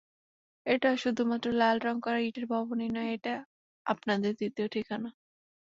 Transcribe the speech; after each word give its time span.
এটা 0.65 0.89
শুধুমাত্র 1.03 1.47
লাল 1.61 1.77
রং 1.79 1.95
করা 2.05 2.19
ইটের 2.21 2.45
ভবনই 2.53 2.89
নয়, 2.95 3.11
এটা 3.15 3.33
আপনাদের 3.85 4.31
দ্বিতীয় 4.39 4.67
ঠিকানা। 4.73 5.09